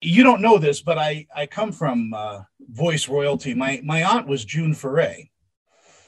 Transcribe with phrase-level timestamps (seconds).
[0.00, 3.54] you don't know this, but I I come from uh, voice royalty.
[3.54, 5.30] My my aunt was June Foray.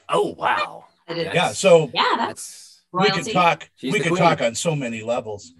[0.07, 0.85] Oh wow!
[1.09, 3.69] Yeah, so yeah, that's we could talk.
[3.75, 4.23] She's we the could queen.
[4.23, 5.53] talk on so many levels.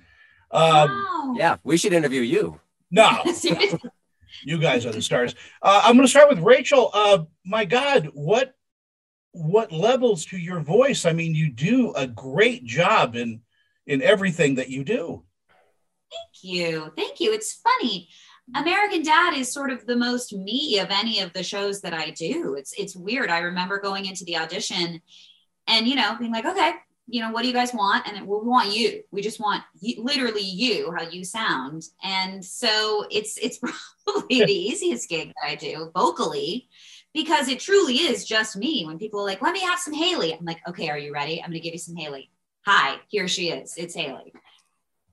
[0.52, 1.34] Um, wow.
[1.38, 2.60] Yeah, we should interview you.
[2.90, 3.24] No,
[4.44, 5.34] you guys are the stars.
[5.62, 6.92] Uh, I'm going to start with Rachael.
[6.94, 8.54] Uh, my God, what
[9.32, 11.06] what levels to your voice?
[11.06, 13.42] I mean, you do a great job in
[13.88, 15.24] in everything that you do.
[16.12, 16.92] Thank you.
[16.96, 17.34] Thank you.
[17.34, 18.10] It's funny.
[18.56, 22.10] American Dad is sort of the most me of any of the shows that I
[22.10, 22.56] do.
[22.56, 23.30] It's it's weird.
[23.30, 25.02] I remember going into the audition
[25.68, 26.74] and you know being like, okay,
[27.08, 28.08] you know, what do you guys want?
[28.08, 29.04] And we want you.
[29.12, 31.84] We just want you, literally you, how you sound.
[32.04, 33.60] And so it's it's
[34.06, 36.70] probably the easiest gig that I do vocally
[37.14, 38.86] because it truly is just me.
[38.86, 41.42] When people are like, let me have some Hayley, I'm like, okay, are you ready?
[41.42, 42.32] I'm going to give you some Hayley.
[42.66, 43.74] Hi, here she is.
[43.76, 44.34] It's Hayley.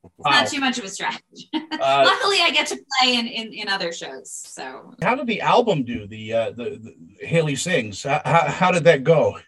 [0.05, 0.31] It's Wow.
[0.31, 1.23] not too much of a stretch.
[1.55, 4.31] Uh, Luckily, I get to play in, in, in other shows.
[4.33, 6.07] So how did the album do?
[6.07, 6.81] The uh, the,
[7.19, 8.03] the Hayley sings.
[8.03, 9.39] How, how, how did that go?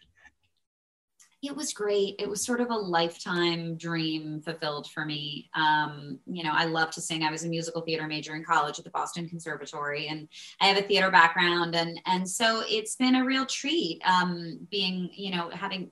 [1.42, 2.16] it was great.
[2.18, 5.48] It was sort of a lifetime dream fulfilled for me.
[5.54, 7.22] Um, you know, I love to sing.
[7.22, 10.28] I was a musical theater major in college at the Boston Conservatory, and
[10.60, 15.08] I have a theater background, and and so it's been a real treat um, being,
[15.14, 15.90] you know, having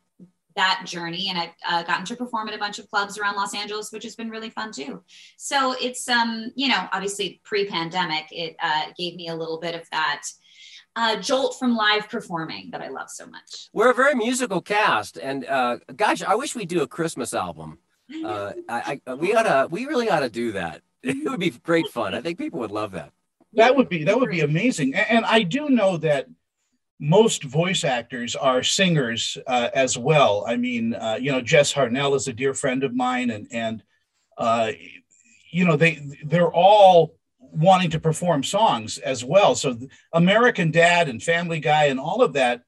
[0.63, 3.55] that journey and i've uh, gotten to perform at a bunch of clubs around los
[3.55, 5.03] angeles which has been really fun too
[5.37, 9.85] so it's um you know obviously pre-pandemic it uh, gave me a little bit of
[9.91, 10.23] that
[10.97, 15.17] uh, jolt from live performing that i love so much We're a very musical cast,
[15.17, 17.79] and uh, gosh, I wish we'd do a Christmas album.
[18.25, 20.83] Uh, I, I, we oughta, we really ought to do that.
[21.05, 22.15] It would be great fun.
[22.15, 23.11] I think people would love that.
[23.61, 24.95] That would be that would be amazing.
[24.95, 26.27] A- And I do know that
[27.01, 30.45] most voice actors are singers uh, as well.
[30.47, 33.83] I mean, uh, you know, Jess Harnell is a dear friend of mine, and and
[34.37, 34.73] uh,
[35.51, 39.55] you know they they're all wanting to perform songs as well.
[39.55, 39.79] So
[40.13, 42.63] American Dad and Family Guy and all of that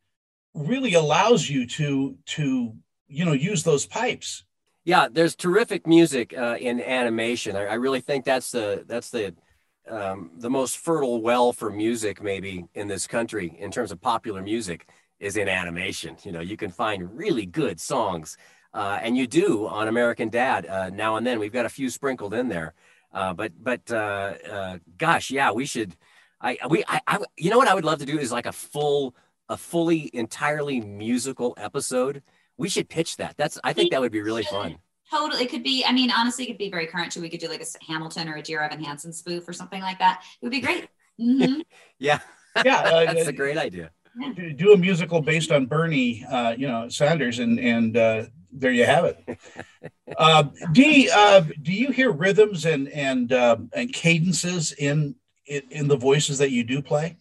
[0.54, 2.74] really allows you to to
[3.08, 4.44] you know use those pipes.
[4.84, 7.54] Yeah, there's terrific music uh, in animation.
[7.56, 9.34] I, I really think that's the that's the
[9.90, 14.42] um, the most fertile well for music maybe in this country in terms of popular
[14.42, 16.16] music is in animation.
[16.22, 18.36] You know, you can find really good songs,
[18.72, 21.38] uh, and you do on American Dad uh, now and then.
[21.38, 22.74] We've got a few sprinkled in there,
[23.12, 25.96] uh, but but uh, uh, gosh, yeah, we should.
[26.40, 28.52] I we I, I you know what I would love to do is like a
[28.52, 29.14] full
[29.48, 32.22] a fully entirely musical episode.
[32.56, 33.36] We should pitch that.
[33.36, 34.78] That's I think that would be really fun.
[35.10, 35.42] Totally.
[35.44, 37.20] It could be, I mean, honestly, it could be very current too.
[37.20, 39.98] We could do like a Hamilton or a Dear Evan Hansen spoof or something like
[39.98, 40.22] that.
[40.40, 40.88] It would be great.
[41.20, 41.62] Mhm.
[41.98, 42.20] Yeah,
[42.64, 43.90] Yeah, uh, that's a great idea.
[44.34, 48.72] do- do a musical based on Bernie, uh, you know, Sanders, and and uh, there
[48.72, 49.38] you have it.
[50.18, 55.14] Uh, Dee, uh, do you hear rhythms and and uh, and cadences in,
[55.46, 57.16] in in the voices that you do play?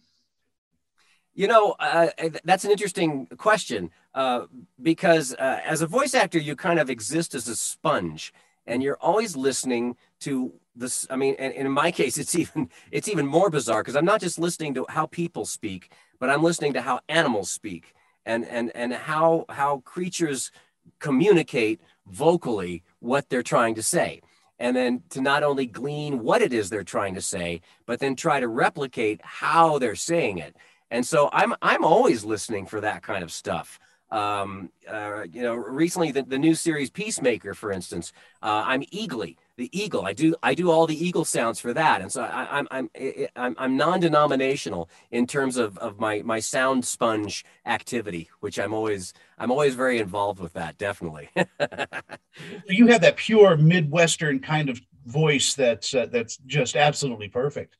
[1.34, 2.08] You know, uh,
[2.44, 4.46] that's an interesting question uh,
[4.82, 8.32] because uh, as a voice actor, you kind of exist as a sponge,
[8.66, 11.06] and you're always listening to this.
[11.10, 14.04] I mean, and, and in my case, it's even it's even more bizarre because I'm
[14.04, 17.94] not just listening to how people speak, but I'm listening to how animals speak
[18.26, 20.50] and and and how how creatures
[20.98, 24.20] communicate vocally what they're trying to say
[24.58, 28.14] and then to not only glean what it is they're trying to say but then
[28.14, 30.56] try to replicate how they're saying it
[30.90, 33.78] and so i'm i'm always listening for that kind of stuff
[34.10, 38.12] um, uh, you know recently the, the new series peacemaker for instance
[38.42, 40.06] uh, i'm eagly the eagle.
[40.06, 42.00] I do i do all the eagle sounds for that.
[42.00, 42.90] And so I, i'm i'm
[43.36, 49.12] i'm, I'm non-denominational in terms of, of my my sound sponge activity which i'm always
[49.38, 51.28] i'm always very involved with that definitely.
[52.68, 57.76] You have that pure Midwestern kind of voice that's uh, that's just absolutely perfect.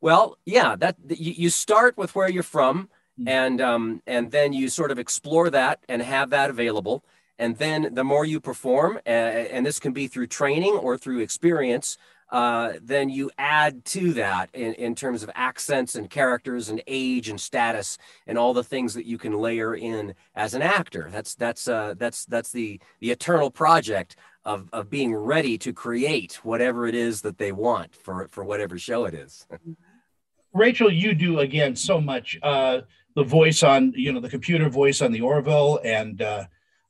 [0.00, 2.88] Well, yeah, that you, you start with where you're from,
[3.20, 3.28] Mhm.
[3.28, 7.04] and um, and then you sort of explore that and have that available.
[7.38, 11.18] And then the more you perform, uh, and this can be through training or through
[11.20, 11.98] experience,
[12.30, 17.28] uh, then you add to that in, in terms of accents and characters and age
[17.28, 21.08] and status and all the things that you can layer in as an actor.
[21.12, 26.40] That's that's uh, that's that's the the eternal project of of being ready to create
[26.42, 29.46] whatever it is that they want for for whatever show it is.
[30.52, 32.38] Rachael, you do again so much.
[32.42, 32.80] Uh,
[33.16, 36.44] the voice on you know the computer voice on the Orville, and uh,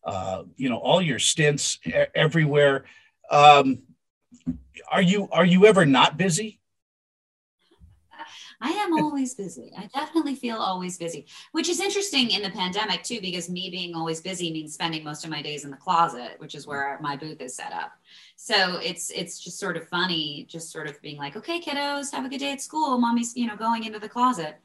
[0.04, 1.78] uh, you know all your stints
[2.14, 2.84] everywhere.
[3.30, 3.82] Um,
[4.90, 6.60] are you are you ever not busy?
[8.60, 9.70] I am always busy.
[9.76, 13.94] I definitely feel always busy, which is interesting in the pandemic too, because me being
[13.94, 17.16] always busy means spending most of my days in the closet, which is where my
[17.16, 17.92] booth is set up.
[18.34, 22.24] So it's it's just sort of funny, just sort of being like, okay, kiddos, have
[22.24, 22.98] a good day at school.
[22.98, 24.56] Mommy's, you know, going into the closet.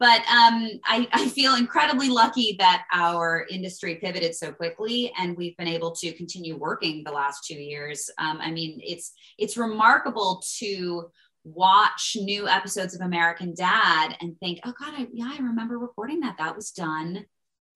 [0.00, 5.56] But um, I, I feel incredibly lucky that our industry pivoted so quickly, and we've
[5.56, 8.08] been able to continue working the last two years.
[8.16, 11.10] Um, I mean, it's it's remarkable to
[11.42, 16.20] watch new episodes of American Dad and think, oh God, I, yeah, I remember recording
[16.20, 16.36] that.
[16.38, 17.24] That was done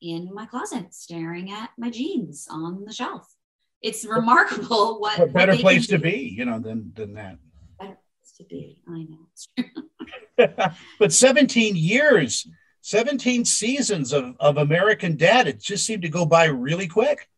[0.01, 3.27] in my closet, staring at my jeans on the shelf.
[3.83, 7.39] It's remarkable what, what better what place to be, you know, than than that.
[7.81, 8.81] Better place to be.
[8.89, 9.73] I know.
[10.99, 12.47] but 17 years,
[12.83, 17.29] 17 seasons of, of American Dad, it just seemed to go by really quick.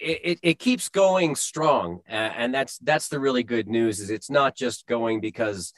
[0.00, 4.54] It, it keeps going strong and that's that's the really good news is it's not
[4.54, 5.72] just going because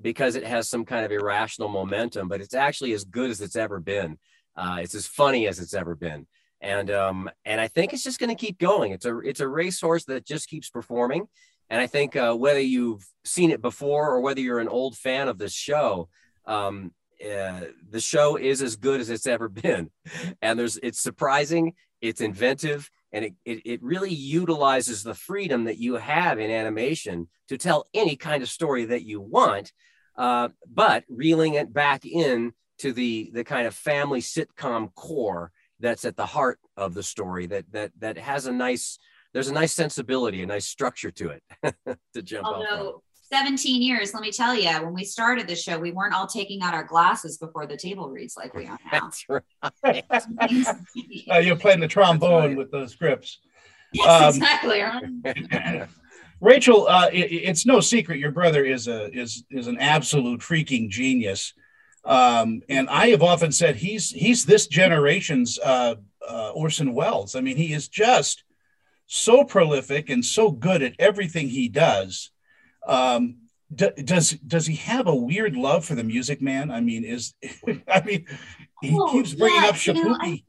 [0.00, 3.56] because it has some kind of irrational momentum but it's actually as good as it's
[3.56, 4.18] ever been.
[4.56, 6.26] Uh, it's as funny as it's ever been.
[6.62, 8.92] And um, and i think it's just going to keep going.
[8.92, 11.28] It's a it's a racehorse that just keeps performing
[11.70, 15.28] and i think uh, whether you've seen it before or whether you're an old fan
[15.28, 16.08] of this show
[16.46, 16.92] um,
[17.24, 17.60] uh,
[17.90, 19.90] the show is as good as it's ever been.
[20.42, 25.78] And there's it's surprising it's inventive and it, it, it, really utilizes the freedom that
[25.78, 29.72] you have in animation to tell any kind of story that you want
[30.18, 36.04] uh, but reeling it back in to the the kind of family sitcom core that's
[36.04, 38.98] at the heart of the story that that that has a nice
[39.32, 41.42] there's a nice sensibility a nice structure to it
[42.14, 45.90] to jump Although, 17 years, let me tell you, when we started the show, we
[45.90, 49.10] weren't all taking out our glasses before the table reads like we are now.
[49.10, 50.04] That's right.
[51.30, 52.56] uh, you're playing the trombone right.
[52.56, 53.40] with those scripts.
[53.92, 54.82] Yes, um, exactly.
[56.40, 60.90] Rachael, uh, it, it's no secret your brother is a is is an absolute freaking
[60.90, 61.54] genius,
[62.04, 65.94] um, and I have often said he's he's this generation's uh,
[66.28, 67.34] uh, Orson Welles.
[67.34, 68.44] I mean, he is just
[69.06, 72.30] so prolific and so good at everything he does.
[72.86, 73.36] Um,
[73.74, 76.70] d- does does he have a weird love for the Music Man?
[76.70, 77.34] I mean, is
[77.88, 78.26] I mean,
[78.82, 80.44] he oh, keeps bringing yeah, up Shipoopi.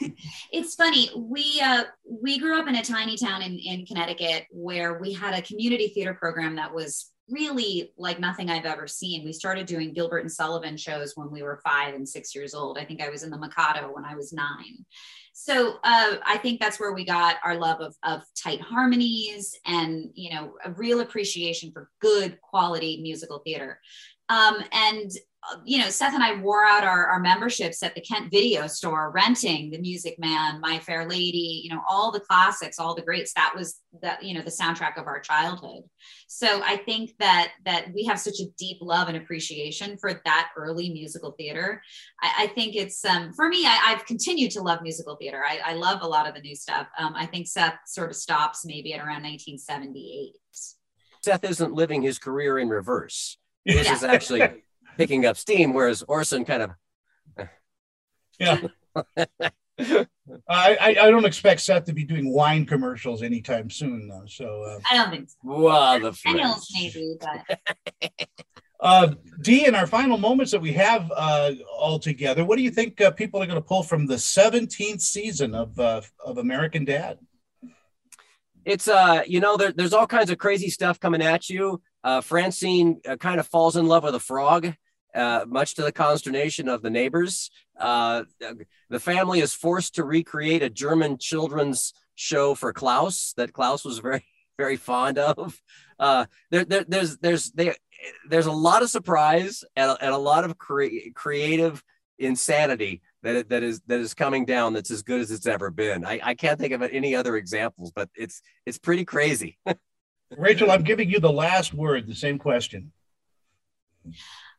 [0.52, 1.10] it's funny.
[1.16, 5.34] We uh, we grew up in a tiny town in in Connecticut where we had
[5.34, 9.24] a community theater program that was really like nothing I've ever seen.
[9.24, 12.78] We started doing Gilbert and Sullivan shows when we were five and six years old.
[12.78, 14.86] I think I was in the Mikado when I was nine
[15.40, 20.10] so uh, I think that's where we got our love of, of tight harmonies and
[20.14, 23.78] you know a real appreciation for good quality musical theater.
[24.28, 25.12] Um, and
[25.64, 29.10] you know, Seth and I wore out our, our memberships at the Kent Video Store,
[29.10, 33.32] renting The Music Man, My Fair Lady, you know, all the classics, all the greats.
[33.34, 35.82] That was that you know the soundtrack of our childhood.
[36.26, 40.50] So I think that that we have such a deep love and appreciation for that
[40.56, 41.82] early musical theater.
[42.22, 43.66] I, I think it's um, for me.
[43.66, 45.42] I, have continued to love musical theater.
[45.44, 46.86] I, I, love a lot of the new stuff.
[46.98, 50.34] Um, I think Seth sort of stops maybe at around 1978.
[51.24, 53.38] Seth isn't living his career in reverse.
[53.64, 53.94] This yeah.
[53.94, 54.62] is actually
[54.98, 57.48] picking up steam, whereas Orson kind of.
[58.38, 58.60] yeah.
[60.48, 64.24] I, I don't expect Seth to be doing wine commercials anytime soon, though.
[64.26, 65.36] So uh, I don't think so.
[65.44, 68.10] Wow, the Daniels maybe, but.
[68.80, 72.72] uh, Dee, in our final moments that we have uh, all together, what do you
[72.72, 76.84] think uh, people are going to pull from the 17th season of uh, of American
[76.84, 77.18] Dad?
[78.64, 81.80] It's uh, you know, there, there's all kinds of crazy stuff coming at you.
[82.02, 84.74] Uh, Francine uh, kind of falls in love with a frog
[85.14, 87.50] uh, much to the consternation of the neighbors.
[87.78, 88.24] Uh,
[88.90, 93.98] the family is forced to recreate a German children's show for Klaus that Klaus was
[93.98, 94.24] very,
[94.58, 95.60] very fond of.
[95.98, 97.76] Uh, there, there, there's, there's, there,
[98.28, 101.82] there's a lot of surprise and a, and a lot of cre- creative
[102.18, 104.72] insanity that that is that is coming down.
[104.72, 106.04] That's as good as it's ever been.
[106.04, 109.58] I, I can't think of any other examples, but it's it's pretty crazy.
[110.36, 112.06] Rachael, I'm giving you the last word.
[112.06, 112.92] The same question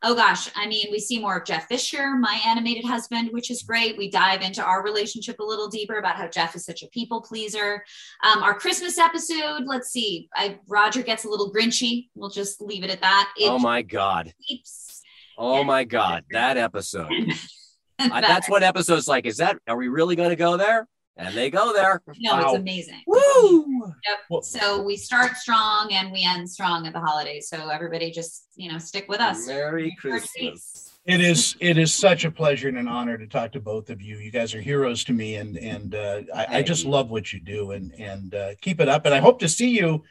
[0.02, 3.62] oh gosh, I mean, we see more of Jeff Fisher, my animated husband, which is
[3.62, 3.98] great.
[3.98, 7.20] We dive into our relationship a little deeper about how Jeff is such a people
[7.20, 7.84] pleaser.
[8.22, 12.08] Um, our Christmas episode, let's see, I, Roger gets a little grinchy.
[12.14, 13.32] We'll just leave it at that.
[13.38, 14.32] It oh my God.
[14.46, 15.02] Keeps,
[15.36, 17.10] oh my God, that episode.
[17.98, 19.26] that's what episode's like.
[19.26, 20.88] Is that, are we really going to go there?
[21.20, 22.02] and they go there.
[22.18, 22.40] No, wow.
[22.46, 23.02] it's amazing.
[23.06, 23.92] Woo!
[24.30, 24.44] Yep.
[24.44, 27.48] So we start strong and we end strong at the holidays.
[27.48, 29.46] So everybody just, you know, stick with us.
[29.46, 30.86] Merry Christmas.
[31.06, 34.02] It is it is such a pleasure and an honor to talk to both of
[34.02, 34.18] you.
[34.18, 37.40] You guys are heroes to me, and and uh, I, I, just love what you
[37.40, 39.06] do, and and uh, keep it up.
[39.06, 40.04] And I hope to see you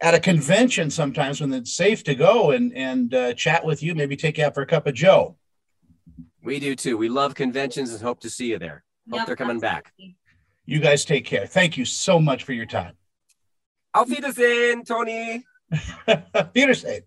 [0.00, 3.96] at a convention sometimes when it's safe to go and and uh, chat with you.
[3.96, 5.36] Maybe take you out for a cup of Joe.
[6.40, 6.96] We do too.
[6.96, 8.84] We love conventions and hope to see you there.
[9.10, 9.82] Hope yep, they're coming absolutely.
[10.06, 10.21] back.
[10.64, 11.46] You guys take care.
[11.46, 12.96] Thank you so much for your time.
[13.94, 15.44] Auf Wiedersehen, Tony.
[16.54, 17.02] Wiedersehen.